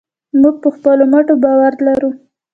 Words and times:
موږ 0.41 0.55
په 0.63 0.69
خپلو 0.75 1.03
مټو 1.11 1.35
باور 1.43 1.73
لرو. 1.87 2.11